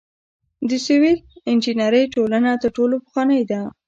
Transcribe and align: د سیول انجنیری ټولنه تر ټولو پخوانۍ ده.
د 0.69 0.71
سیول 0.85 1.15
انجنیری 1.51 2.03
ټولنه 2.13 2.49
تر 2.61 2.69
ټولو 2.77 2.95
پخوانۍ 3.03 3.41
ده. 3.51 3.61